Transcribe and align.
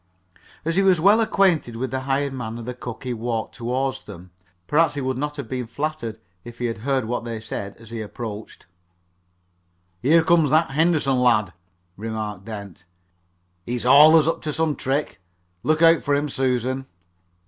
As 0.65 0.77
he 0.77 0.81
was 0.81 0.99
well 0.99 1.21
acquainted 1.21 1.75
with 1.75 1.91
the 1.91 1.99
hired 1.99 2.33
man 2.33 2.57
and 2.57 2.79
cook 2.79 3.03
he 3.03 3.13
walked 3.13 3.53
toward 3.53 3.97
them. 4.07 4.31
Perhaps 4.65 4.95
he 4.95 5.01
would 5.01 5.15
not 5.15 5.37
have 5.37 5.47
been 5.47 5.67
flattered 5.67 6.17
if 6.43 6.57
he 6.57 6.65
had 6.65 6.79
heard 6.79 7.05
what 7.05 7.23
they 7.23 7.39
said 7.39 7.75
as 7.75 7.91
he 7.91 8.01
approached. 8.01 8.65
"Here 10.01 10.23
comes 10.23 10.49
that 10.49 10.71
Henderson 10.71 11.19
lad," 11.21 11.53
remarked 11.97 12.45
Dent. 12.45 12.83
"He's 13.63 13.85
allers 13.85 14.27
up 14.27 14.41
to 14.41 14.51
some 14.51 14.75
trick. 14.75 15.21
Look 15.61 15.83
out 15.83 16.01
for 16.01 16.15
him, 16.15 16.29
Susan." 16.29 16.87